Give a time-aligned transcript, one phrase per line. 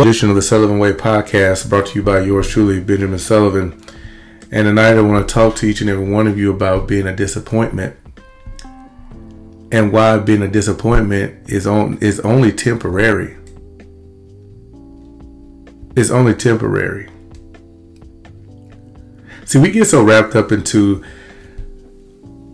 [0.00, 3.72] edition of the Sullivan Way podcast brought to you by yours truly, Benjamin Sullivan.
[4.50, 7.06] And tonight I want to talk to each and every one of you about being
[7.06, 7.94] a disappointment
[9.70, 13.36] and why being a disappointment is on is only temporary.
[15.94, 17.10] It's only temporary.
[19.44, 21.04] See, we get so wrapped up into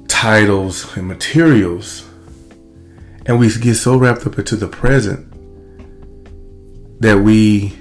[0.08, 2.04] titles and materials,
[3.26, 5.28] and we get so wrapped up into the present
[7.00, 7.76] that we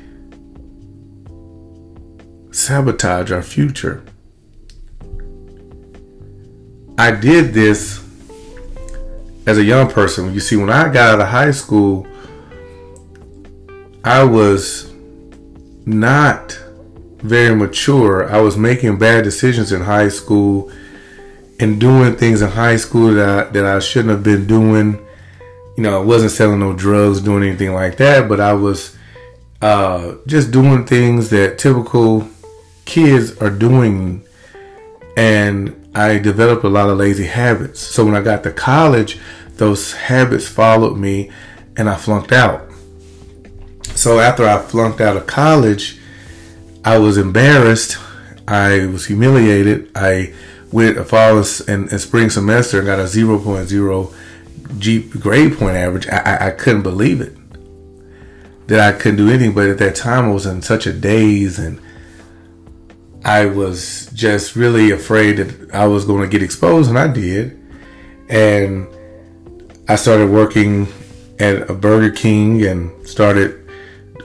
[2.51, 4.03] sabotage our future.
[6.97, 8.03] I did this
[9.45, 10.33] as a young person.
[10.33, 12.07] You see, when I got out of high school,
[14.03, 14.91] I was
[15.85, 16.59] not
[17.17, 18.29] very mature.
[18.29, 20.71] I was making bad decisions in high school
[21.59, 25.03] and doing things in high school that I, that I shouldn't have been doing.
[25.75, 28.96] You know, I wasn't selling no drugs, doing anything like that, but I was
[29.61, 32.27] uh, just doing things that typical
[32.85, 34.23] kids are doing.
[35.15, 37.79] And I developed a lot of lazy habits.
[37.79, 39.19] So when I got to college,
[39.55, 41.31] those habits followed me
[41.75, 42.69] and I flunked out.
[43.95, 45.99] So after I flunked out of college,
[46.85, 47.97] I was embarrassed.
[48.47, 49.89] I was humiliated.
[49.95, 50.33] I
[50.71, 54.13] went a fall and, spring semester and got a 0.0
[54.77, 56.07] G grade point average.
[56.07, 57.35] I, I, I couldn't believe it
[58.67, 59.53] that I couldn't do anything.
[59.53, 61.81] But at that time, I was in such a daze and
[63.27, 67.59] I was just really afraid that I was going to get exposed, and I did.
[68.29, 68.87] And
[69.89, 70.87] I started working
[71.39, 73.69] at a Burger King and started,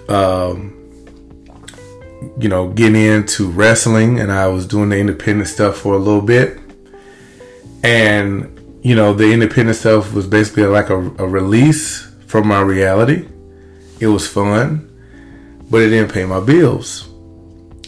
[0.09, 0.79] um,
[2.39, 4.20] you know, getting into wrestling.
[4.20, 6.61] And I was doing the independent stuff for a little bit.
[7.83, 13.27] And, you know, the independent stuff was basically like a, a release from my reality
[14.03, 14.91] it was fun,
[15.70, 17.08] but it didn't pay my bills.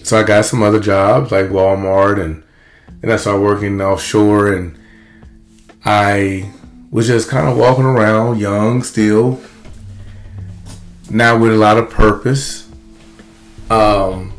[0.05, 2.45] So I got some other jobs like Walmart and
[3.03, 4.79] and I started working offshore and
[5.85, 6.53] I
[6.93, 9.41] was just kind of walking around young still
[11.11, 12.71] now with a lot of purpose
[13.69, 14.33] um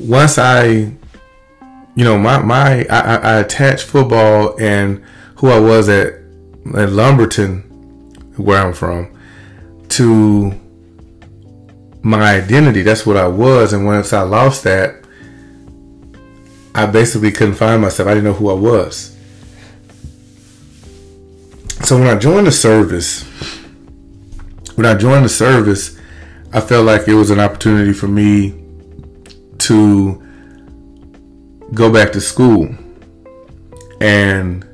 [0.00, 0.64] once I
[1.94, 5.02] you know my my I, I attached football and
[5.36, 6.14] who I was at
[6.74, 7.62] at Lumberton
[8.36, 9.13] where I'm from
[9.94, 10.52] to
[12.02, 12.82] my identity.
[12.82, 13.72] That's what I was.
[13.72, 15.04] And once I lost that,
[16.74, 18.08] I basically couldn't find myself.
[18.08, 19.16] I didn't know who I was.
[21.84, 23.22] So when I joined the service,
[24.74, 25.96] when I joined the service,
[26.52, 28.60] I felt like it was an opportunity for me
[29.58, 30.20] to
[31.72, 32.74] go back to school
[34.00, 34.66] and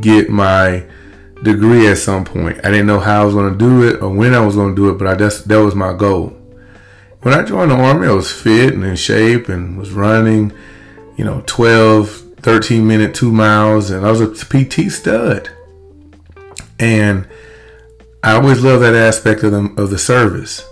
[0.00, 0.84] get my
[1.42, 2.58] degree at some point.
[2.64, 4.74] I didn't know how I was going to do it or when I was going
[4.74, 6.36] to do it, but I just that was my goal.
[7.22, 10.52] When I joined the army, I was fit and in shape and was running,
[11.16, 15.50] you know, 12, 13 minute, two miles, and I was a PT stud.
[16.78, 17.28] And
[18.22, 20.66] I always loved that aspect of the, of the service.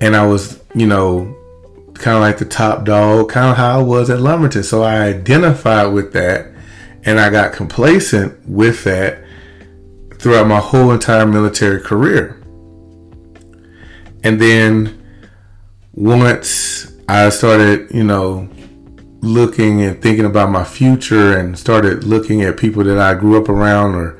[0.00, 1.36] And I was, you know,
[1.94, 4.62] kind of like the top dog, kind of how I was at Lumberton.
[4.62, 6.50] So I identified with that
[7.04, 9.22] and I got complacent with that
[10.18, 12.40] throughout my whole entire military career.
[14.24, 15.02] And then
[15.92, 18.48] once I started, you know,
[19.20, 23.48] looking and thinking about my future and started looking at people that I grew up
[23.48, 24.10] around or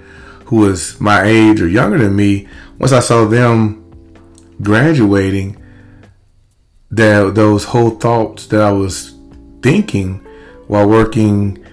[0.47, 2.49] who was my age or younger than me,
[2.79, 3.85] once I saw them
[4.63, 5.63] graduating,
[6.91, 9.15] that those whole thoughts that I was
[9.63, 10.25] thinking
[10.69, 11.65] while working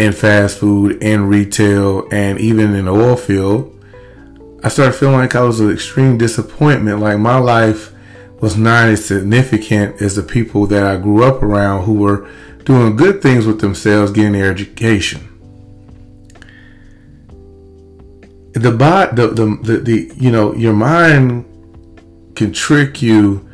[0.00, 3.76] in fast food and retail and even in the oil field,
[4.64, 7.00] I started feeling like I was an extreme disappointment.
[7.00, 7.92] Like my life
[8.40, 12.26] was not as significant as the people that I grew up around who were
[12.64, 15.26] doing good things with themselves, getting their education.
[18.54, 21.44] The bot, the, the, the, the you know, your mind
[22.36, 23.46] can trick you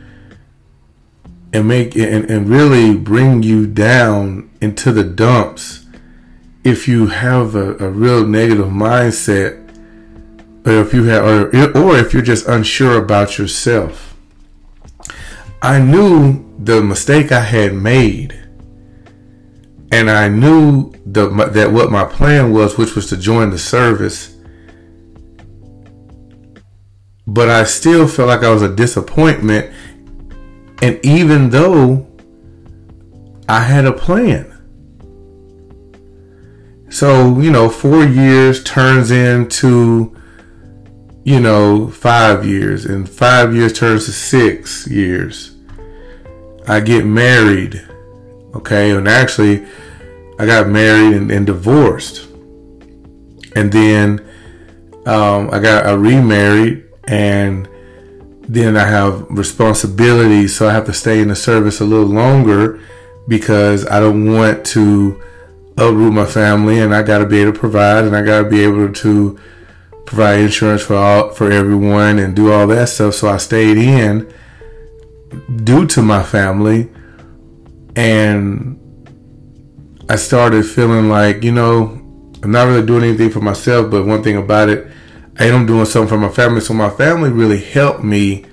[1.52, 5.85] and make and, and really bring you down into the dumps
[6.66, 9.62] if you have a, a real negative mindset
[10.66, 14.16] or if you have or, or if you're just unsure about yourself.
[15.62, 18.32] I knew the mistake i had made
[19.92, 24.34] and i knew the, that what my plan was which was to join the service
[27.26, 29.70] but i still felt like i was a disappointment
[30.82, 32.06] and even though
[33.48, 34.55] i had a plan
[36.88, 40.16] so, you know, four years turns into
[41.26, 45.56] you know, five years, and five years turns to six years.
[46.68, 47.84] I get married,
[48.54, 49.66] okay, and actually,
[50.38, 52.28] I got married and, and divorced,
[53.56, 54.24] and then
[55.04, 57.68] um, I got I remarried, and
[58.42, 62.80] then I have responsibilities, so I have to stay in the service a little longer
[63.26, 65.20] because I don't want to
[65.76, 68.48] uproot my family, and I got to be able to provide, and I got to
[68.48, 69.38] be able to
[70.06, 73.14] provide insurance for all for everyone and do all that stuff.
[73.14, 74.32] So I stayed in
[75.64, 76.88] due to my family
[77.96, 78.78] and
[80.08, 82.00] I started feeling like, you know,
[82.42, 84.86] I'm not really doing anything for myself, but one thing about it,
[85.38, 86.60] I am doing something for my family.
[86.60, 88.44] So my family really helped me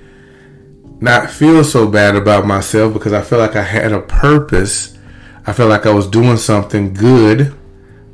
[0.99, 4.97] not feel so bad about myself because I felt like I had a purpose.
[5.45, 7.53] I felt like I was doing something good,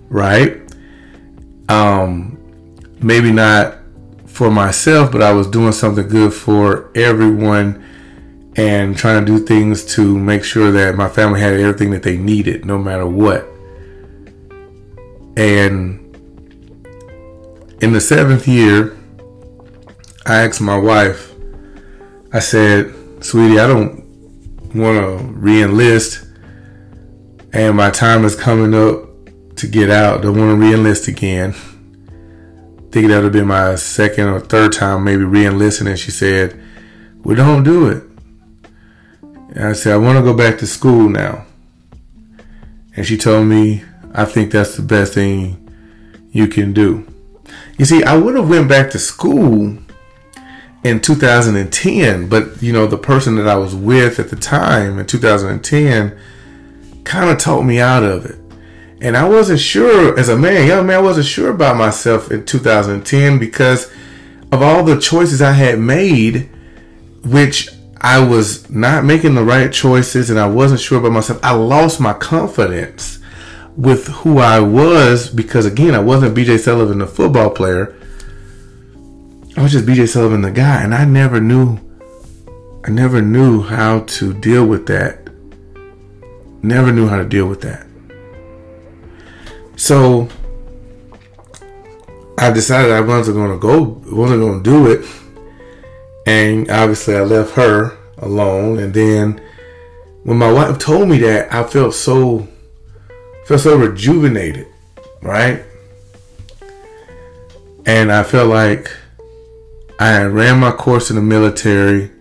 [0.09, 0.57] right?
[1.67, 2.37] Um,
[2.99, 3.77] maybe not
[4.25, 7.85] for myself, but I was doing something good for everyone
[8.55, 12.17] and trying to do things to make sure that my family had everything that they
[12.17, 13.45] needed, no matter what.
[15.37, 15.99] And
[17.81, 18.97] in the seventh year,
[20.25, 21.33] I asked my wife,
[22.33, 22.93] I said,
[23.23, 24.03] Sweetie, I don't
[24.75, 26.25] want to re enlist,
[27.53, 29.09] and my time is coming up
[29.55, 30.21] to get out.
[30.21, 31.53] Don't want to reenlist again.
[32.91, 36.59] Think that would been my second or third time maybe re-enlisting and she said
[37.23, 38.03] "We don't do it.
[39.21, 41.45] And i said i want to go back to school now.
[42.95, 45.69] And she told me i think that's the best thing
[46.31, 47.05] you can do.
[47.77, 49.77] You see i would have went back to school
[50.83, 55.05] in 2010 but you know the person that i was with at the time in
[55.05, 56.17] 2010
[57.03, 58.39] kind of talked me out of it
[59.01, 62.45] and I wasn't sure as a man, young man, I wasn't sure about myself in
[62.45, 63.89] 2010 because
[64.51, 66.49] of all the choices I had made,
[67.23, 67.69] which
[68.01, 71.39] I was not making the right choices and I wasn't sure about myself.
[71.43, 73.19] I lost my confidence
[73.77, 77.95] with who I was because again, I wasn't BJ Sullivan, the football player.
[79.55, 81.79] I was just BJ Sullivan, the guy, and I never knew
[82.85, 85.28] I never knew how to deal with that.
[86.61, 87.85] Never knew how to deal with that.
[89.75, 90.27] So
[92.37, 95.05] I decided I wasn't going to go, wasn't going to do it,
[96.25, 98.79] and obviously I left her alone.
[98.79, 99.41] And then
[100.23, 102.47] when my wife told me that, I felt so
[103.45, 104.67] felt so rejuvenated,
[105.21, 105.63] right?
[107.85, 108.91] And I felt like
[109.99, 112.11] I ran my course in the military.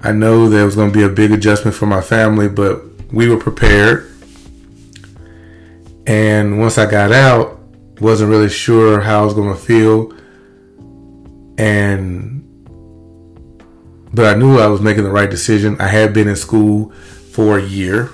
[0.00, 3.28] I know there was going to be a big adjustment for my family, but we
[3.28, 4.08] were prepared.
[6.06, 7.60] And once I got out,
[8.00, 10.12] wasn't really sure how I was going to feel.
[11.58, 12.42] And,
[14.12, 15.80] but I knew I was making the right decision.
[15.80, 18.10] I had been in school for a year.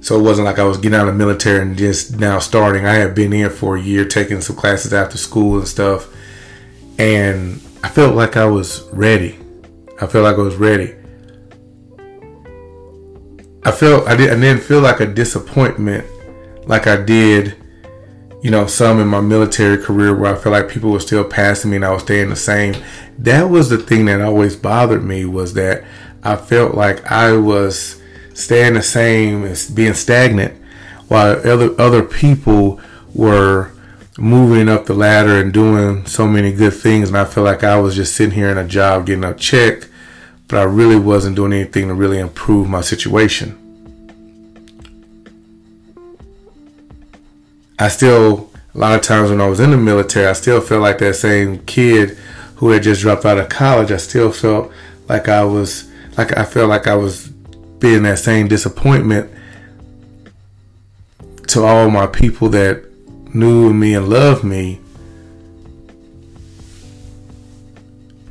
[0.00, 2.86] So it wasn't like I was getting out of the military and just now starting.
[2.86, 6.08] I had been in for a year, taking some classes after school and stuff.
[6.98, 9.38] And I felt like I was ready.
[10.00, 10.94] I felt like I was ready.
[13.66, 16.06] I felt I, did, I didn't feel like a disappointment
[16.68, 17.56] like I did,
[18.40, 21.72] you know, some in my military career where I felt like people were still passing
[21.72, 22.80] me and I was staying the same.
[23.18, 25.84] That was the thing that always bothered me was that
[26.22, 28.00] I felt like I was
[28.34, 30.54] staying the same as being stagnant
[31.08, 32.80] while other other people
[33.14, 33.72] were
[34.16, 37.80] moving up the ladder and doing so many good things and I felt like I
[37.80, 39.88] was just sitting here in a job getting a check
[40.48, 43.62] but I really wasn't doing anything to really improve my situation.
[47.78, 50.82] I still, a lot of times when I was in the military, I still felt
[50.82, 52.16] like that same kid
[52.56, 53.90] who had just dropped out of college.
[53.90, 54.72] I still felt
[55.08, 57.28] like I was, like I felt like I was
[57.78, 59.30] being that same disappointment
[61.48, 62.84] to all my people that
[63.34, 64.80] knew me and loved me.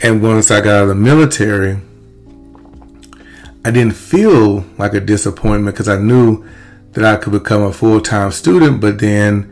[0.02, 1.80] And once I got out of the military,
[3.66, 6.48] I didn't feel like a disappointment because I knew
[6.92, 9.52] that I could become a full time student, but then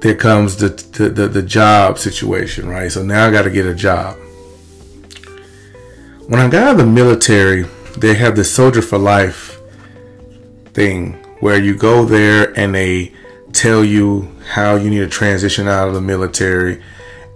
[0.00, 2.92] there comes the, the, the, the job situation, right?
[2.92, 4.18] So now I got to get a job.
[6.28, 7.62] When I got out of the military,
[7.96, 9.58] they have this soldier for life
[10.74, 13.14] thing where you go there and they
[13.52, 16.82] tell you how you need to transition out of the military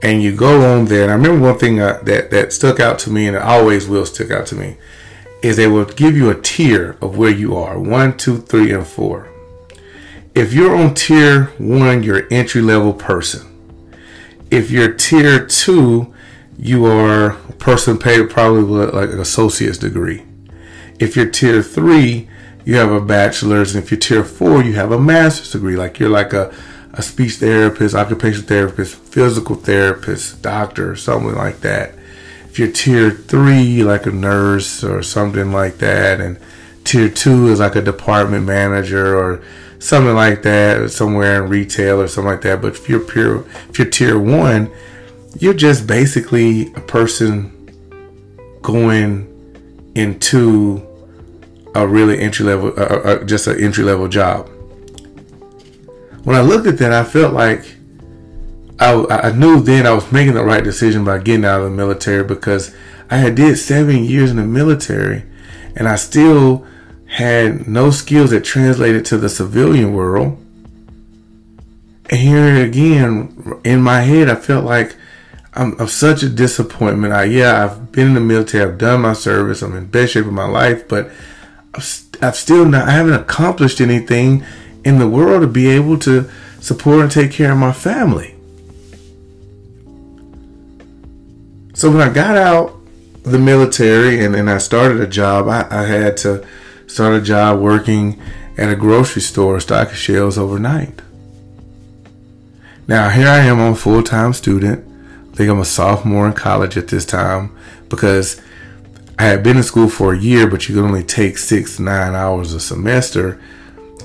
[0.03, 2.99] and you go on there and i remember one thing uh, that that stuck out
[2.99, 4.77] to me and it always will stick out to me
[5.43, 8.87] is they will give you a tier of where you are one, two, three, and
[8.87, 9.29] four.
[10.35, 13.47] If you're on tier one, you're entry level person.
[14.51, 16.13] if you're tier two,
[16.59, 20.25] you are a person paid probably with like an associate's degree.
[20.99, 22.29] If you're tier three,
[22.65, 25.77] you have a bachelor's, and if you're tier four, you have a master's degree.
[25.77, 26.55] Like you're like a,
[26.93, 31.95] a speech therapist, occupational therapist, physical therapist, doctor, something like that.
[32.45, 36.39] If you're tier three, like a nurse or something like that, and
[36.85, 39.43] tier two is like a department manager or
[39.79, 42.61] something like that, somewhere in retail or something like that.
[42.61, 44.71] But if you're pure, if you're tier one,
[45.39, 47.57] you're just basically a person
[48.63, 49.27] going
[49.95, 50.87] into
[51.75, 54.51] a really entry level, uh, uh, just an entry level job.
[56.25, 57.77] When I looked at that, I felt like
[58.79, 61.77] I, I knew then I was making the right decision by getting out of the
[61.77, 62.75] military because
[63.11, 65.25] I had did seven years in the military,
[65.77, 66.67] and I still
[67.07, 70.39] had no skills that translated to the civilian world.
[72.09, 74.97] And here again, in my head, I felt like
[75.55, 77.13] I'm, I'm, such a disappointment.
[77.13, 80.27] I, yeah, I've been in the military, I've done my service, I'm in best shape
[80.27, 81.11] of my life, but
[81.75, 84.45] I've, I've still not, I haven't accomplished anything
[84.85, 88.35] in the world to be able to support and take care of my family.
[91.75, 92.77] So when I got out
[93.23, 96.47] the military and, and I started a job, I, I had to
[96.87, 98.21] start a job working
[98.59, 101.01] at a grocery store stocking shelves overnight.
[102.87, 104.87] Now here I am, I'm a full-time student.
[105.33, 107.57] I think I'm a sophomore in college at this time
[107.89, 108.41] because
[109.19, 112.15] I had been in school for a year, but you could only take six, nine
[112.15, 113.41] hours a semester.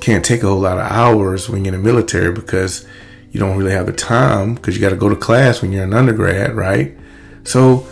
[0.05, 2.85] Can't take a whole lot of hours when you're in the military because
[3.31, 5.83] you don't really have the time because you got to go to class when you're
[5.83, 6.95] an undergrad, right?
[7.43, 7.87] So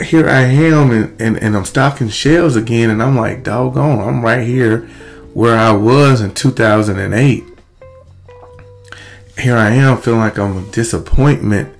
[0.00, 4.24] here I am and, and, and I'm stocking shelves again and I'm like, doggone, I'm
[4.24, 4.82] right here
[5.34, 7.42] where I was in 2008.
[9.36, 11.76] Here I am feeling like I'm a disappointment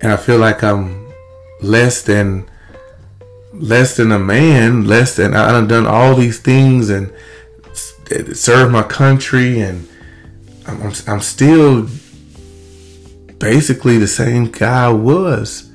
[0.00, 1.12] and I feel like I'm
[1.60, 2.48] less than
[3.52, 7.12] less than a man, less than I have done all these things and
[8.34, 9.88] served my country and
[10.66, 11.88] I'm, I'm, I'm still
[13.38, 15.70] basically the same guy I was.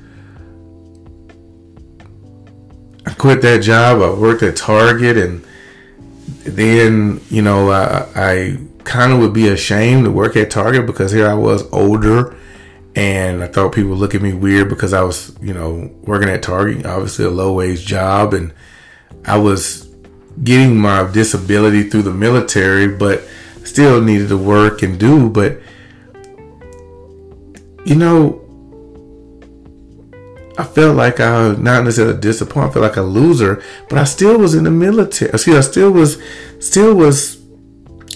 [3.06, 4.00] I quit that job.
[4.00, 5.44] I worked at Target, and
[6.44, 11.10] then you know I, I kind of would be ashamed to work at Target because
[11.12, 12.36] here I was older,
[12.94, 16.28] and I thought people would look at me weird because I was you know working
[16.28, 18.52] at Target, obviously a low wage job, and
[19.24, 19.91] I was
[20.42, 23.22] getting my disability through the military, but
[23.64, 25.28] still needed to work and do.
[25.28, 25.60] But
[27.84, 28.42] you know,
[30.58, 32.70] I felt like I not necessarily disappointed.
[32.70, 35.30] I felt like a loser, but I still was in the military.
[35.30, 36.22] Excuse, I still was,
[36.60, 37.42] still was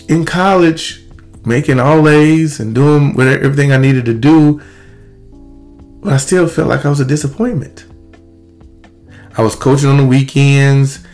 [0.09, 1.03] in college,
[1.45, 4.61] making all A's and doing whatever, everything I needed to do.
[6.03, 7.87] But I still felt like I was a disappointment.
[9.37, 11.06] I was coaching on the weekends.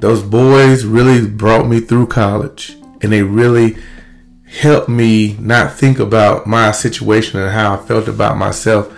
[0.00, 3.76] Those boys really brought me through college, and they really
[4.46, 8.92] helped me not think about my situation and how I felt about myself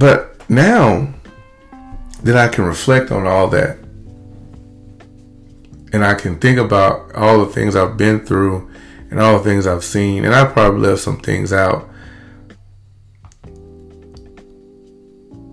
[0.00, 1.12] but now
[2.22, 3.76] that I can reflect on all that
[5.92, 8.70] and I can think about all the things I've been through
[9.10, 11.90] and all the things I've seen, and I probably left some things out.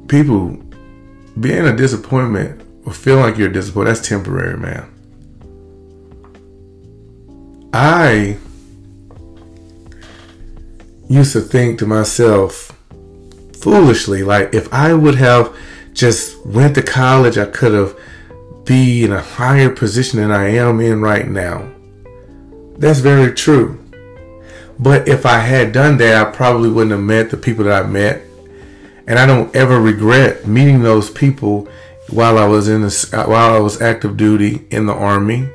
[0.07, 0.63] People
[1.39, 4.93] being a disappointment or feeling like you're disappointed, that's temporary, man.
[7.73, 8.37] I
[11.09, 12.71] used to think to myself,
[13.59, 14.23] foolishly.
[14.23, 15.55] Like if I would have
[15.93, 17.97] just went to college, I could have
[18.67, 21.71] be in a higher position than I am in right now.
[22.77, 23.79] That's very true.
[24.77, 27.87] But if I had done that, I probably wouldn't have met the people that I
[27.87, 28.26] met.
[29.07, 31.67] And I don't ever regret meeting those people
[32.09, 35.49] while I was in the, while I was active duty in the army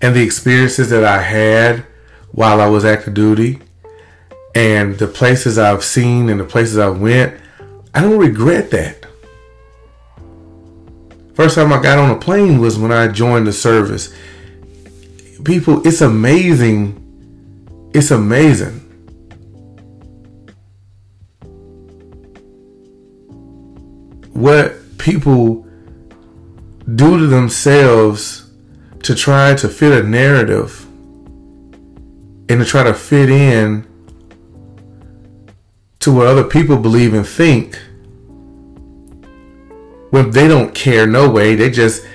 [0.00, 1.84] and the experiences that I had
[2.32, 3.60] while I was active duty
[4.54, 7.40] and the places I've seen and the places I went,
[7.94, 9.06] I don't regret that.
[11.34, 14.12] First time I got on a plane was when I joined the service.
[15.44, 17.90] People, it's amazing.
[17.94, 18.87] It's amazing.
[24.38, 25.66] What people
[26.94, 28.48] do to themselves
[29.02, 30.84] to try to fit a narrative
[32.48, 33.84] and to try to fit in
[35.98, 37.78] to what other people believe and think
[40.10, 42.06] when they don't care no way they just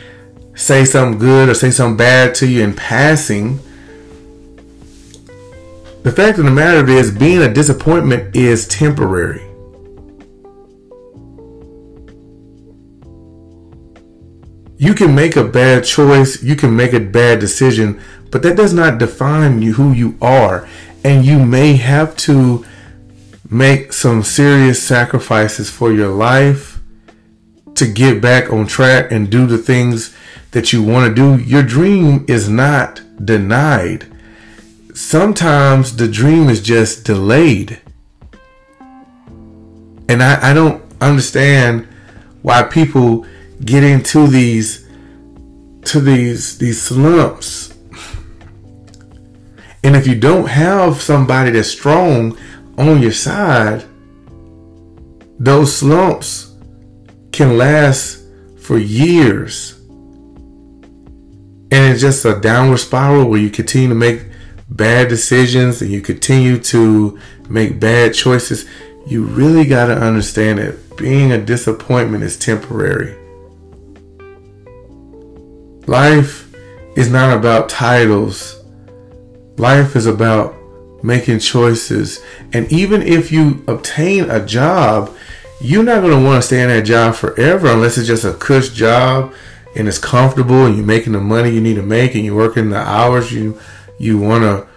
[0.56, 3.60] say something good or say something bad to you in passing
[6.04, 9.53] the fact of the matter is, being a disappointment is temporary.
[14.78, 18.02] You can make a bad choice, you can make a bad decision,
[18.32, 20.68] but that does not define you who you are.
[21.04, 22.66] And you may have to
[23.50, 26.80] make some serious sacrifices for your life
[27.76, 30.16] to get back on track and do the things
[30.52, 31.44] that you want to do.
[31.44, 34.08] Your dream is not denied.
[34.94, 37.80] Sometimes the dream is just delayed.
[40.10, 41.88] And I, I don't understand
[42.42, 43.26] why people
[43.64, 44.88] get into these
[45.86, 47.74] to these these slumps.
[49.84, 52.38] And if you don't have somebody that's strong
[52.78, 53.84] on your side,
[55.40, 56.56] those slumps
[57.34, 58.24] can last
[58.60, 59.80] for years.
[61.72, 64.22] And it's just a downward spiral where you continue to make
[64.70, 67.20] bad decisions and you continue to
[67.50, 68.66] make bad choices.
[69.06, 73.23] You really got to understand that being a disappointment is temporary.
[75.88, 76.54] Life
[76.96, 78.64] is not about titles.
[79.58, 80.56] Life is about
[81.04, 82.22] making choices.
[82.54, 85.14] And even if you obtain a job,
[85.60, 88.34] you're not going to want to stay in that job forever unless it's just a
[88.34, 89.34] cush job
[89.76, 92.70] and it's comfortable and you're making the money you need to make and you're working
[92.70, 93.60] the hours you
[94.00, 94.68] you want to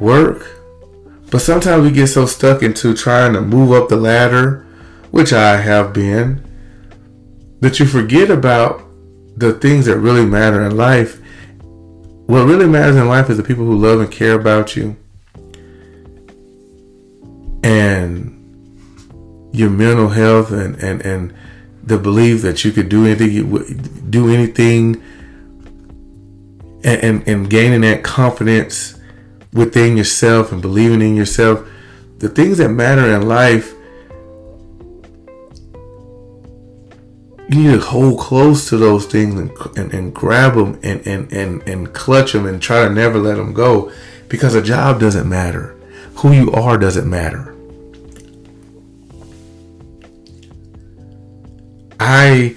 [0.00, 0.56] work.
[1.30, 4.64] But sometimes we get so stuck into trying to move up the ladder,
[5.10, 6.44] which I have been,
[7.60, 8.85] that you forget about
[9.36, 11.20] the things that really matter in life.
[12.26, 14.96] What really matters in life is the people who love and care about you.
[17.62, 18.32] And
[19.52, 21.34] your mental health and, and, and
[21.82, 25.02] the belief that you could do anything, do anything,
[26.84, 28.98] and, and, and gaining that confidence
[29.52, 31.66] within yourself and believing in yourself.
[32.18, 33.75] The things that matter in life
[37.48, 41.32] you need to hold close to those things and, and, and grab them and, and,
[41.32, 43.92] and, and clutch them and try to never let them go
[44.28, 45.76] because a job doesn't matter.
[46.16, 47.54] Who you are doesn't matter.
[52.00, 52.56] I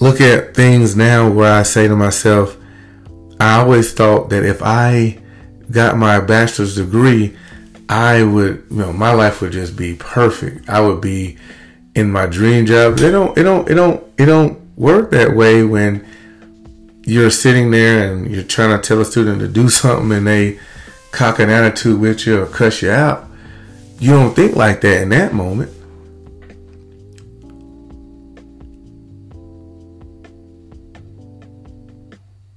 [0.00, 2.56] look at things now where I say to myself,
[3.38, 5.18] I always thought that if I
[5.70, 7.36] got my bachelor's degree,
[7.88, 10.68] I would, you know, my life would just be perfect.
[10.68, 11.36] I would be
[11.94, 12.96] in my dream job.
[12.96, 16.06] They don't it don't it don't it don't work that way when
[17.04, 20.58] you're sitting there and you're trying to tell a student to do something and they
[21.10, 23.26] cock an attitude with you or cuss you out.
[23.98, 25.70] You don't think like that in that moment.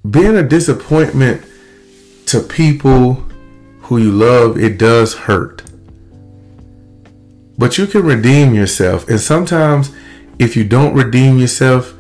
[0.10, 1.44] Being a disappointment
[2.28, 3.16] to people
[3.82, 5.55] who you love, it does hurt.
[7.58, 9.08] But you can redeem yourself.
[9.08, 9.92] And sometimes,
[10.40, 11.94] if you don't redeem yourself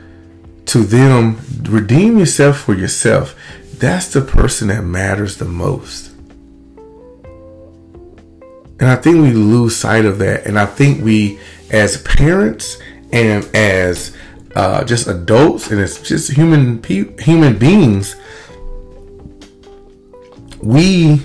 [0.67, 3.35] to them, redeem yourself for yourself.
[3.77, 6.11] That's the person that matters the most.
[8.79, 10.45] And I think we lose sight of that.
[10.45, 11.39] And I think we,
[11.71, 12.77] as parents
[13.13, 14.15] and as
[14.55, 18.15] uh, just adults and as just human pe- human beings,
[20.61, 21.21] we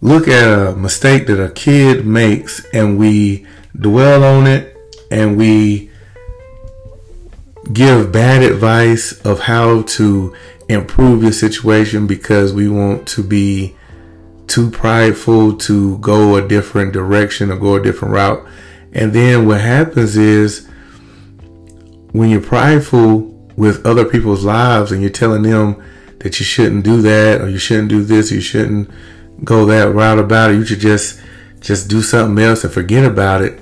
[0.00, 3.46] look at a mistake that a kid makes and we
[3.78, 4.76] dwell on it
[5.10, 5.90] and we
[7.72, 10.34] give bad advice of how to
[10.68, 13.76] improve your situation because we want to be
[14.46, 18.44] too prideful to go a different direction or go a different route.
[18.92, 20.66] And then what happens is
[22.12, 23.18] when you're prideful
[23.56, 25.82] with other people's lives and you're telling them
[26.20, 28.90] that you shouldn't do that or you shouldn't do this, you shouldn't
[29.44, 30.54] go that route about it.
[30.56, 31.20] You should just
[31.60, 33.60] just do something else and forget about it.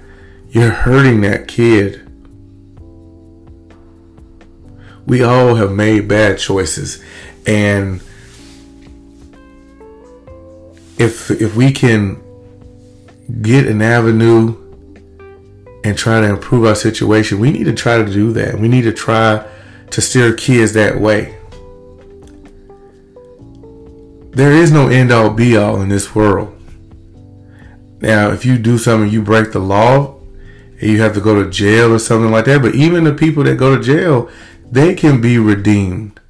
[0.51, 2.05] You're hurting that kid.
[5.07, 7.03] We all have made bad choices
[7.47, 8.03] and
[10.99, 12.21] if if we can
[13.41, 14.57] get an avenue
[15.85, 18.59] and try to improve our situation, we need to try to do that.
[18.59, 19.47] We need to try
[19.91, 21.38] to steer kids that way
[24.39, 26.55] there is no end all be all in this world.
[28.01, 30.15] Now, if you do something, you break the law,
[30.81, 32.63] and you have to go to jail or something like that.
[32.63, 34.31] But even the people that go to jail,
[34.71, 36.21] they can be redeemed.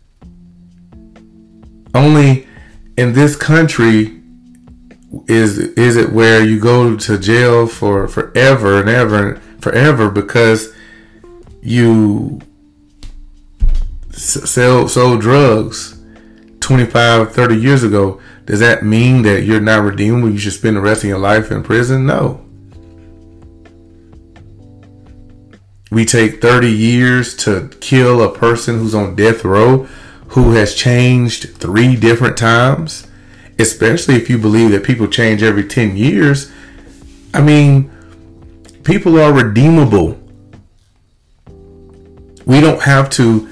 [1.94, 2.48] Only
[2.96, 4.22] in this country
[5.26, 10.74] is is it where you go to jail for forever and ever and forever because
[11.60, 12.40] you
[14.10, 15.97] sell sold drugs
[16.68, 18.20] 25, 30 years ago.
[18.44, 20.30] Does that mean that you're not redeemable?
[20.30, 22.04] You should spend the rest of your life in prison?
[22.04, 22.44] No.
[25.90, 29.84] We take 30 years to kill a person who's on death row
[30.28, 33.06] who has changed three different times,
[33.58, 36.52] especially if you believe that people change every 10 years.
[37.32, 37.90] I mean,
[38.84, 40.20] people are redeemable.
[42.44, 43.48] We don't have to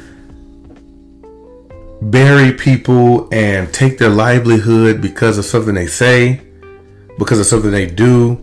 [2.11, 6.41] bury people and take their livelihood because of something they say,
[7.19, 8.35] because of something they do,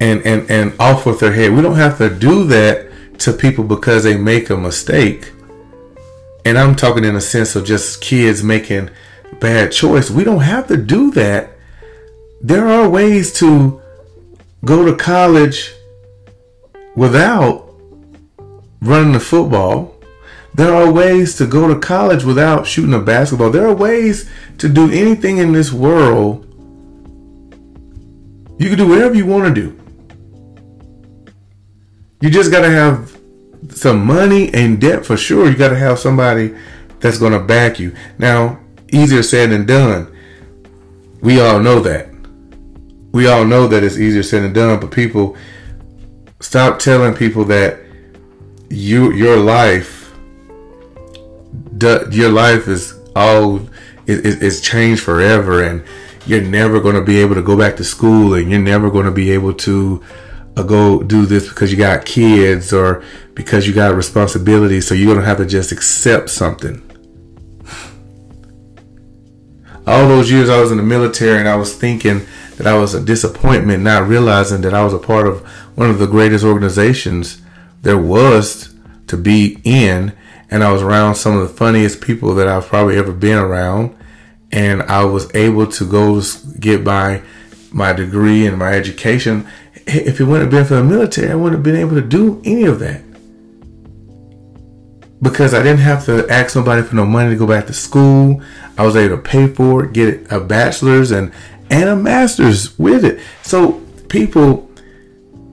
[0.00, 1.52] and and and off with their head.
[1.52, 2.90] We don't have to do that
[3.20, 5.32] to people because they make a mistake.
[6.44, 8.90] And I'm talking in a sense of just kids making
[9.38, 10.10] bad choice.
[10.10, 11.50] We don't have to do that.
[12.40, 13.80] There are ways to
[14.64, 15.72] go to college
[16.96, 17.72] without
[18.80, 19.91] running the football
[20.54, 23.50] there are ways to go to college without shooting a basketball.
[23.50, 26.46] There are ways to do anything in this world.
[28.58, 29.78] You can do whatever you want to do.
[32.20, 33.18] You just got to have
[33.70, 35.48] some money and debt for sure.
[35.48, 36.54] You got to have somebody
[37.00, 37.94] that's going to back you.
[38.18, 38.60] Now,
[38.92, 40.14] easier said than done.
[41.22, 42.08] We all know that.
[43.12, 45.36] We all know that it's easier said than done, but people
[46.40, 47.80] stop telling people that
[48.68, 50.01] you your life
[51.82, 53.56] your life is all
[54.06, 55.84] it, it's changed forever, and
[56.26, 59.06] you're never going to be able to go back to school, and you're never going
[59.06, 60.02] to be able to
[60.56, 63.02] uh, go do this because you got kids or
[63.34, 64.80] because you got responsibility.
[64.80, 66.82] So you're going to have to just accept something.
[69.86, 72.22] All those years I was in the military, and I was thinking
[72.56, 75.40] that I was a disappointment, not realizing that I was a part of
[75.74, 77.42] one of the greatest organizations
[77.80, 78.74] there was
[79.08, 80.12] to be in
[80.52, 83.96] and I was around some of the funniest people that I've probably ever been around.
[84.52, 86.20] And I was able to go
[86.60, 87.22] get my
[87.70, 89.48] my degree and my education.
[89.86, 92.42] If it wouldn't have been for the military, I wouldn't have been able to do
[92.44, 93.00] any of that.
[95.22, 98.42] Because I didn't have to ask nobody for no money to go back to school.
[98.76, 101.32] I was able to pay for it, get a bachelor's and,
[101.70, 103.20] and a master's with it.
[103.40, 104.70] So people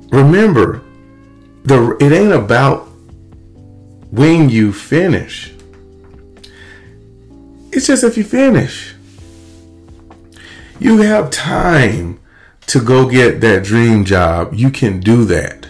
[0.09, 0.81] remember
[1.63, 2.88] the it ain't about
[4.12, 5.54] when you finish.
[7.72, 8.95] It's just if you finish.
[10.80, 12.19] You have time
[12.67, 14.54] to go get that dream job.
[14.54, 15.67] You can do that.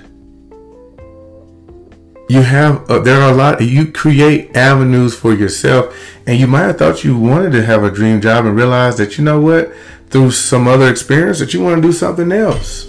[2.30, 5.98] You have, uh, there are a lot, you create avenues for yourself.
[6.28, 9.18] And you might have thought you wanted to have a dream job and realize that,
[9.18, 9.74] you know what,
[10.10, 12.88] through some other experience, that you want to do something else.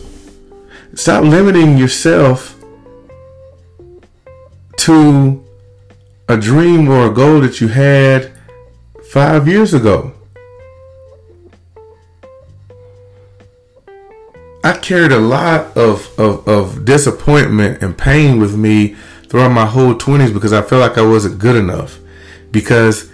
[0.95, 2.57] Stop limiting yourself
[4.79, 5.40] to
[6.31, 8.31] a dream or a goal that you had
[9.11, 10.13] five years ago.
[14.63, 18.95] I carried a lot of, of, of disappointment and pain with me
[19.27, 21.99] throughout my whole 20s because I felt like I wasn't good enough.
[22.53, 23.11] Because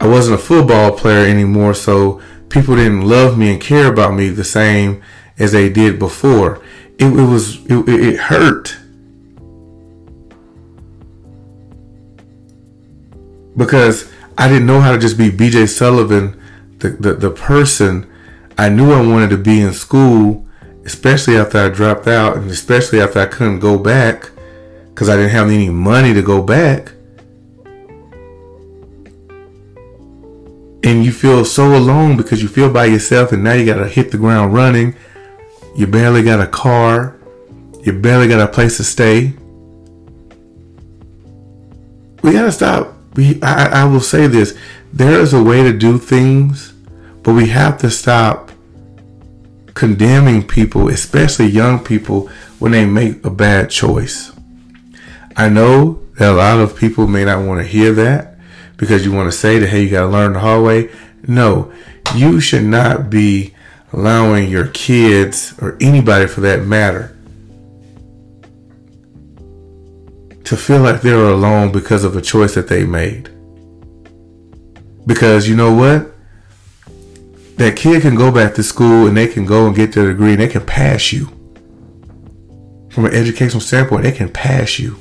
[0.00, 4.30] I wasn't a football player anymore, so people didn't love me and care about me
[4.30, 5.00] the same
[5.38, 6.60] as they did before.
[6.98, 8.76] It, it was it, it hurt
[13.58, 16.40] because I didn't know how to just be BJ Sullivan,
[16.78, 18.08] the, the, the person
[18.56, 20.46] I knew I wanted to be in school,
[20.84, 24.30] especially after I dropped out and especially after I couldn't go back
[24.90, 26.92] because I didn't have any money to go back.
[30.84, 33.88] And you feel so alone because you feel by yourself and now you got to
[33.88, 34.94] hit the ground running.
[35.76, 37.16] You barely got a car.
[37.82, 39.34] You barely got a place to stay.
[42.22, 44.56] We got to stop we I, I will say this.
[44.92, 46.72] There is a way to do things
[47.24, 48.52] but we have to stop
[49.74, 52.28] condemning people especially young people
[52.58, 54.32] when they make a bad choice.
[55.36, 58.38] I know that a lot of people may not want to hear that
[58.76, 60.90] because you want to say that hey you got to learn the hard way.
[61.26, 61.72] No
[62.14, 63.52] you should not be
[63.92, 67.16] allowing your kids or anybody for that matter
[70.48, 73.28] to feel like they're alone because of a choice that they made.
[75.06, 76.10] Because you know what?
[77.58, 80.32] That kid can go back to school and they can go and get their degree
[80.32, 81.26] and they can pass you.
[82.88, 84.96] From an educational standpoint, they can pass you.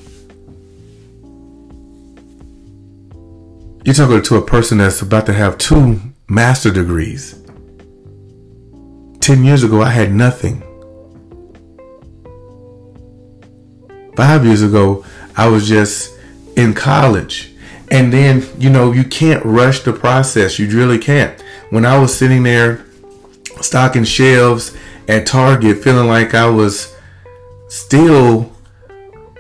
[3.85, 7.41] You're talking to a person that's about to have two master degrees.
[9.21, 10.61] 10 years ago, I had nothing.
[14.17, 15.05] Five years ago,
[15.37, 16.13] I was just
[16.55, 17.53] in college
[17.89, 20.59] And then, you know, you can't rush the process.
[20.59, 21.41] You really can't.
[21.69, 22.85] When I was sitting there
[23.61, 24.75] stocking shelves
[25.07, 26.93] at Target feeling like I was
[27.69, 28.51] still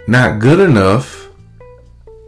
[0.07, 1.27] not good enough,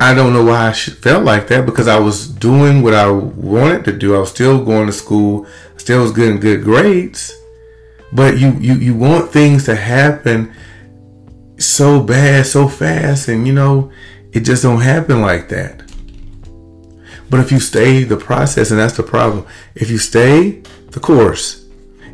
[0.02, 3.86] I don't know why I felt like that because I was doing what I wanted
[3.86, 4.16] to do.
[4.16, 5.46] I was still going to school,
[5.78, 7.34] still was getting good grades.
[8.12, 10.54] But you, you, you want things to happen
[11.60, 13.92] so bad, so fast, and you know,
[14.32, 15.84] it just don't happen like that.
[17.30, 19.46] But if you stay the process, and that's the problem,
[19.76, 21.66] if you stay the course,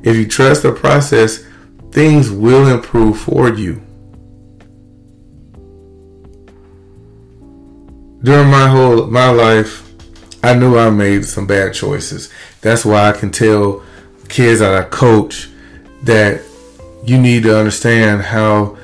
[0.03, 1.45] if you trust the process,
[1.91, 3.81] things will improve for you.
[8.21, 9.83] During my whole my life,
[10.43, 12.31] I knew I made some bad choices.
[12.61, 13.83] That's why I can tell
[14.27, 15.49] kids that I coach
[16.03, 16.41] that
[17.05, 18.77] you need to understand how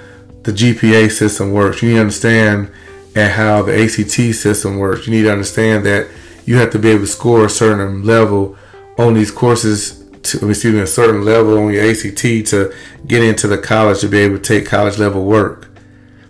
[0.44, 1.82] the GPA system works.
[1.82, 2.72] You need to understand
[3.16, 5.06] and how the ACT system works.
[5.06, 6.10] You need to understand that
[6.46, 8.58] you have to be able to score a certain level
[8.98, 12.74] on these courses to excuse me a certain level on your ACT to
[13.08, 15.70] get into the college to be able to take college level work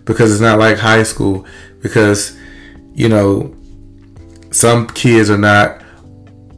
[0.04, 1.46] because it's not like high school
[1.82, 2.36] because
[2.94, 3.54] you know
[4.50, 5.82] some kids are not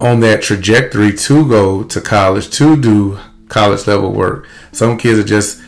[0.01, 5.25] on that trajectory to go to college to do college level work some kids are
[5.25, 5.61] just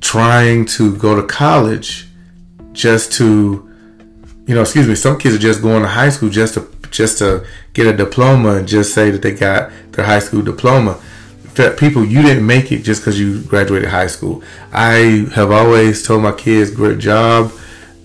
[0.00, 2.06] trying to go to college
[2.72, 3.66] just to
[4.46, 7.18] you know excuse me some kids are just going to high school just to just
[7.18, 11.00] to get a diploma and just say that they got their high school diploma.
[11.76, 14.42] People you didn't make it just because you graduated high school.
[14.72, 17.52] I have always told my kids great job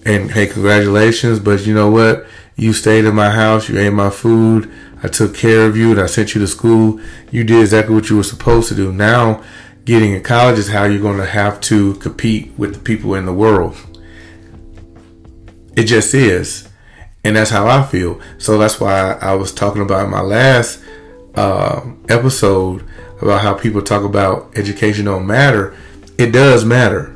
[0.05, 2.25] and hey congratulations but you know what?
[2.57, 4.71] You stayed in my house you ate my food
[5.03, 6.99] i took care of you and i sent you to school.
[7.31, 8.91] You did exactly what you were supposed to do.
[8.91, 9.43] Now
[9.85, 13.25] getting in college is how you're going to have to compete with the people in
[13.25, 13.77] the world
[15.75, 16.67] it just is.
[17.23, 18.19] And that's how I feel.
[18.37, 20.81] So that's why I was talking about my last
[21.35, 22.87] uh, episode
[23.21, 25.75] about how people talk about education don't matter.
[26.17, 27.13] It does matter.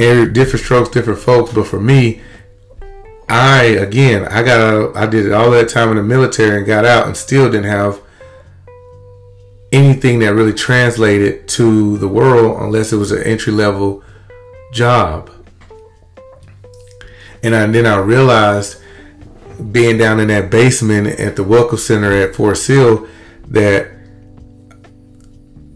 [0.00, 1.52] Every different strokes, different folks.
[1.52, 2.20] But for me,
[3.28, 7.06] I again, I got I did all that time in the military and got out
[7.06, 8.00] and still didn't have
[9.74, 14.04] anything that really translated to the world unless it was an entry level
[14.72, 15.30] job.
[17.42, 18.80] And, I, and then I realized
[19.72, 23.08] being down in that basement at the Welcome Center at Fort Sill
[23.48, 23.90] that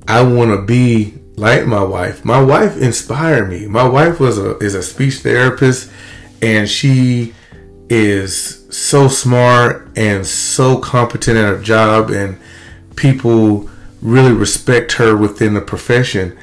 [0.06, 2.24] I want to be like my wife.
[2.24, 3.66] My wife inspired me.
[3.66, 5.90] My wife was a is a speech therapist
[6.40, 7.34] and she
[7.90, 12.38] is so smart and so competent at her job and
[12.96, 13.68] people
[14.00, 16.36] really respect her within the profession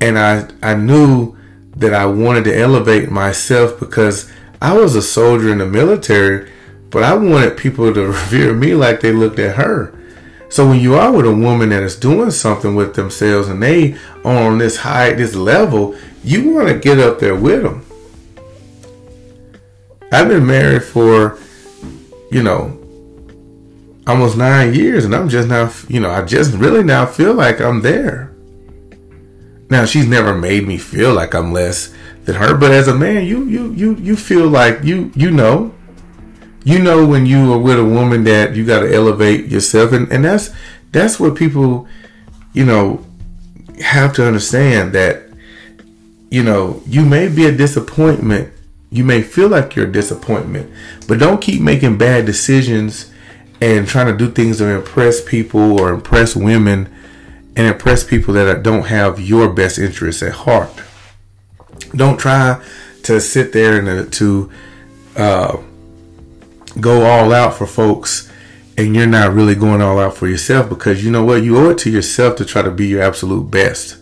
[0.00, 1.36] and I I knew
[1.76, 4.30] that I wanted to elevate myself because
[4.60, 6.50] I was a soldier in the military,
[6.90, 9.94] but I wanted people to revere me like they looked at her.
[10.50, 13.94] So when you are with a woman that is doing something with themselves and they
[14.24, 17.84] are on this high, this level, you want to get up there with them.
[20.12, 21.38] I've been married for,
[22.30, 22.78] you know,
[24.06, 27.60] almost nine years, and I'm just now, you know, I just really now feel like
[27.60, 28.32] I'm there.
[29.70, 31.92] Now she's never made me feel like I'm less
[32.24, 32.56] than her.
[32.56, 35.74] But as a man, you you you you feel like you you know,
[36.64, 40.10] you know when you are with a woman that you got to elevate yourself, and
[40.12, 40.50] and that's
[40.92, 41.88] that's what people,
[42.52, 43.04] you know,
[43.82, 45.24] have to understand that,
[46.30, 48.52] you know, you may be a disappointment.
[48.90, 50.70] You may feel like you're a disappointment,
[51.08, 53.10] but don't keep making bad decisions
[53.64, 56.86] and trying to do things to impress people or impress women
[57.56, 60.70] and impress people that don't have your best interests at heart.
[61.96, 62.62] Don't try
[63.04, 64.50] to sit there and uh, to
[65.16, 65.56] uh,
[66.78, 68.30] go all out for folks
[68.76, 71.42] and you're not really going all out for yourself because you know what?
[71.42, 73.96] You owe it to yourself to try to be your absolute best.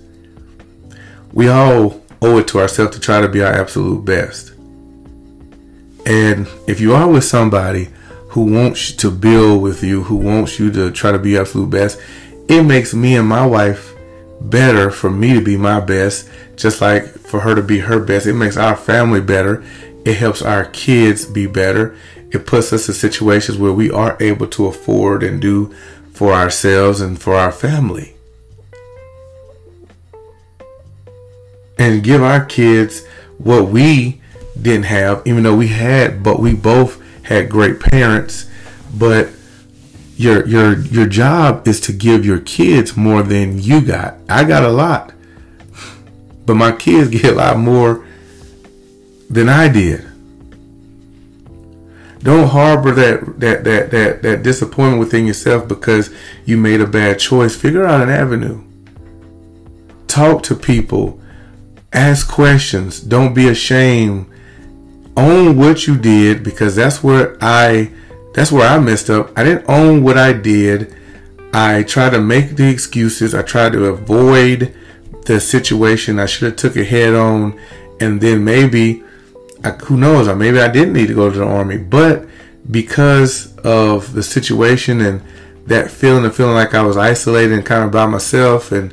[1.32, 4.54] We all owe it to ourselves to try to be our absolute best.
[6.04, 7.90] And if you are with somebody
[8.32, 12.00] who wants to build with you, who wants you to try to be absolute best,
[12.48, 13.94] it makes me and my wife
[14.40, 18.26] better for me to be my best just like for her to be her best.
[18.26, 19.62] It makes our family better.
[20.06, 21.94] It helps our kids be better.
[22.30, 25.74] It puts us in situations where we are able to afford and do
[26.12, 28.14] for ourselves and for our family.
[31.78, 33.04] And give our kids
[33.36, 34.22] what we
[34.60, 38.48] didn't have, even though we had, but we both had great parents.
[38.94, 39.30] But
[40.16, 44.16] your your your job is to give your kids more than you got.
[44.28, 45.12] I got a lot.
[46.46, 48.06] But my kids get a lot more
[49.28, 50.06] than I did.
[52.22, 56.10] Don't harbor that that that that that disappointment within yourself because
[56.44, 57.56] you made a bad choice.
[57.56, 58.62] Figure out an avenue.
[60.06, 61.20] Talk to people.
[61.92, 63.00] Ask questions.
[63.00, 64.26] Don't be ashamed.
[65.16, 67.90] Own what you did because that's where I
[68.34, 69.36] that's where I messed up.
[69.36, 70.94] I didn't own what I did.
[71.52, 73.34] I tried to make the excuses.
[73.34, 74.74] I tried to avoid
[75.26, 76.18] the situation.
[76.18, 77.60] I should have took it head on
[78.00, 79.04] and then maybe
[79.64, 80.34] I, who knows?
[80.36, 82.26] Maybe I didn't need to go to the army, but
[82.70, 85.22] because of the situation and
[85.66, 88.92] that feeling of feeling like I was isolated and kind of by myself, and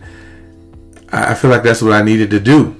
[1.11, 2.78] I feel like that's what I needed to do.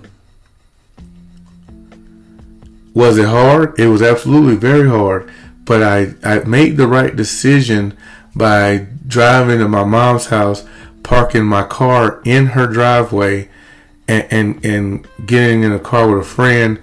[3.00, 3.80] Was it hard?
[3.80, 5.32] It was absolutely very hard,
[5.64, 7.96] but I I made the right decision
[8.36, 10.66] by driving to my mom's house,
[11.02, 13.48] parking my car in her driveway,
[14.06, 16.78] and and, and getting in a car with a friend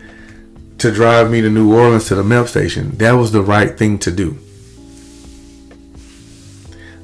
[0.78, 2.96] to drive me to New Orleans to the MEPS station.
[2.96, 4.38] That was the right thing to do.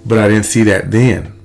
[0.07, 1.38] But I didn't see that then.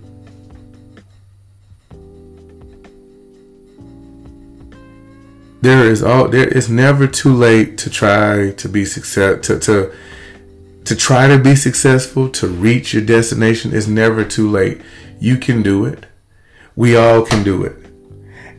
[5.67, 9.91] There is all there it's never too late to try to be success to to
[10.85, 13.73] to try to be successful, to reach your destination.
[13.73, 14.79] is never too late.
[15.19, 16.05] You can do it.
[16.77, 17.75] We all can do it.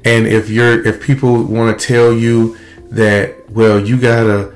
[0.05, 2.59] And if you're if people want to tell you
[2.91, 4.55] that well you gotta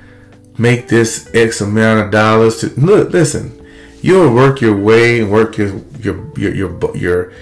[0.59, 3.67] make this X amount of dollars to look listen
[4.03, 7.33] you'll work your way and work your your your your, your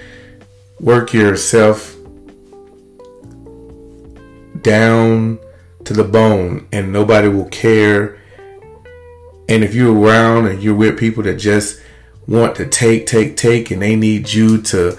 [0.79, 1.97] work yourself
[4.63, 5.39] down
[5.85, 8.19] to the bone and nobody will care
[9.49, 11.81] and if you're around and you're with people that just
[12.27, 14.97] want to take take take and they need you to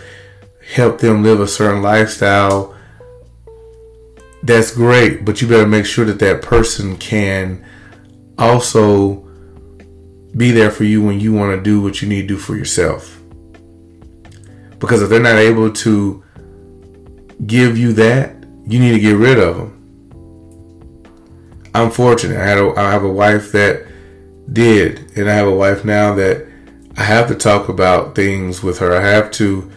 [0.74, 2.74] help them live a certain lifestyle
[4.42, 7.64] that's great, but you better make sure that that person can
[8.38, 9.28] also
[10.36, 12.56] be there for you when you want to do what you need to do for
[12.56, 13.20] yourself.
[14.78, 16.24] Because if they're not able to
[17.46, 19.78] give you that, you need to get rid of them.
[21.74, 22.38] I'm fortunate.
[22.38, 23.86] I had a, I have a wife that
[24.52, 26.46] did, and I have a wife now that
[26.96, 28.94] I have to talk about things with her.
[28.94, 29.70] I have to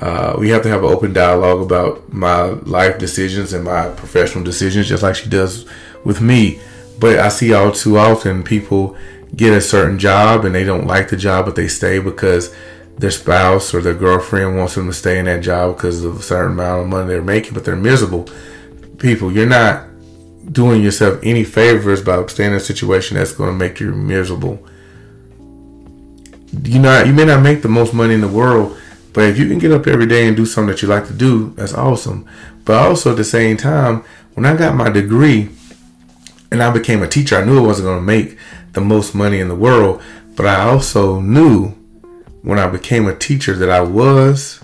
[0.00, 4.44] uh, we have to have an open dialogue about my life decisions and my professional
[4.44, 5.66] decisions, just like she does
[6.04, 6.60] with me.
[7.00, 8.96] But I see all too often people
[9.34, 12.54] get a certain job and they don't like the job, but they stay because
[12.98, 16.22] their spouse or their girlfriend wants them to stay in that job because of a
[16.22, 18.28] certain amount of money they're making, but they're miserable.
[18.98, 19.86] People, you're not
[20.52, 24.66] doing yourself any favors by staying in a situation that's going to make you miserable.
[26.62, 28.76] You know, you may not make the most money in the world
[29.12, 31.12] but if you can get up every day and do something that you like to
[31.12, 32.24] do, that's awesome.
[32.64, 35.48] But also at the same time, when I got my degree
[36.52, 38.38] and I became a teacher, I knew I wasn't going to make
[38.74, 40.02] the most money in the world.
[40.36, 41.74] But I also knew
[42.42, 44.62] when I became a teacher that I was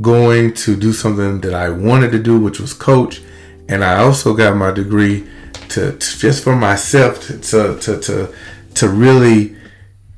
[0.00, 3.22] going to do something that I wanted to do, which was coach.
[3.68, 5.28] And I also got my degree
[5.70, 8.34] to, to just for myself to, to, to, to,
[8.74, 9.56] to really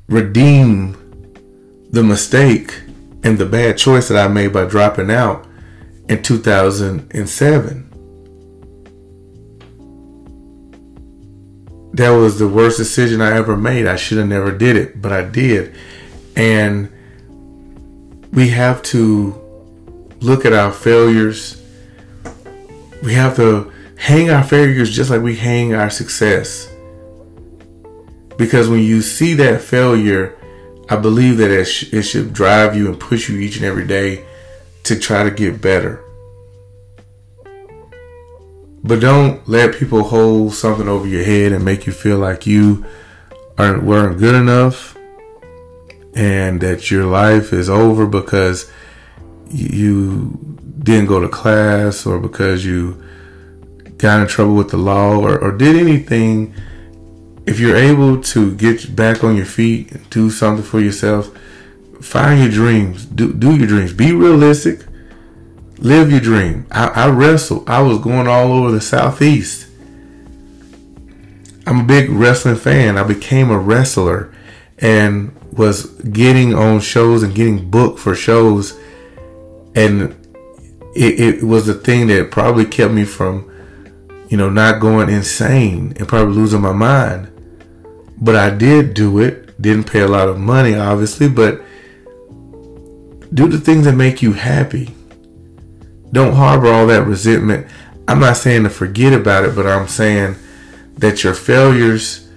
[0.07, 0.97] redeem
[1.91, 2.81] the mistake
[3.23, 5.45] and the bad choice that I made by dropping out
[6.09, 7.82] in 2007.
[11.93, 13.85] That was the worst decision I ever made.
[13.85, 15.75] I should have never did it, but I did.
[16.35, 16.91] And
[18.31, 19.39] we have to
[20.19, 21.61] look at our failures.
[23.03, 26.67] We have to hang our failures just like we hang our success.
[28.37, 30.35] Because when you see that failure,
[30.89, 33.85] I believe that it, sh- it should drive you and push you each and every
[33.85, 34.25] day
[34.83, 36.03] to try to get better.
[38.83, 42.85] But don't let people hold something over your head and make you feel like you
[43.57, 44.97] aren't weren't good enough
[46.15, 48.71] and that your life is over because
[49.49, 50.37] you
[50.79, 53.01] didn't go to class or because you
[53.97, 56.53] got in trouble with the law or, or did anything
[57.45, 61.35] if you're able to get back on your feet and do something for yourself,
[62.01, 63.05] find your dreams.
[63.05, 63.93] Do do your dreams.
[63.93, 64.85] Be realistic.
[65.83, 66.65] Live your dream.
[66.71, 67.69] I, I wrestled.
[67.69, 69.67] I was going all over the southeast.
[71.67, 72.97] I'm a big wrestling fan.
[72.97, 74.33] I became a wrestler
[74.77, 78.79] and was getting on shows and getting booked for shows.
[79.75, 80.15] And
[80.95, 83.51] it, it was the thing that probably kept me from,
[84.29, 87.29] you know, not going insane and probably losing my mind.
[88.21, 89.61] But I did do it.
[89.61, 91.61] Didn't pay a lot of money, obviously, but
[93.33, 94.95] do the things that make you happy.
[96.13, 97.67] Don't harbor all that resentment.
[98.07, 100.35] I'm not saying to forget about it, but I'm saying
[100.99, 102.29] that your failures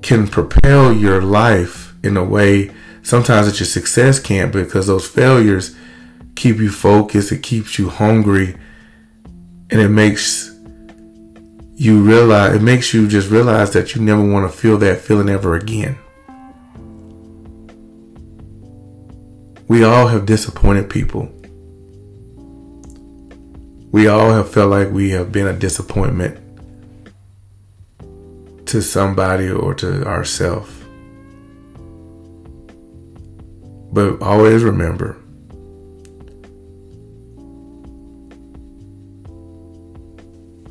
[0.00, 2.70] can propel your life in a way
[3.02, 5.76] sometimes that your success can't because those failures
[6.34, 8.56] keep you focused, it keeps you hungry,
[9.70, 10.52] and it makes
[11.74, 15.28] you realize it makes you just realize that you never want to feel that feeling
[15.28, 15.98] ever again.
[19.68, 21.35] We all have disappointed people.
[23.92, 26.38] We all have felt like we have been a disappointment
[28.66, 30.70] to somebody or to ourselves.
[33.92, 35.16] But always remember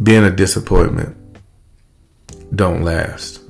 [0.03, 1.15] being a disappointment
[2.55, 3.44] don't last.